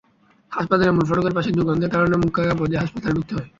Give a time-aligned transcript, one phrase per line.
[0.51, 3.47] হাসপাতালের মূল ফটকের পাশেই দুর্গন্ধের কারণে মুখে কাপড় দিয়ে হাসপাতালে ঢুকতে হয়।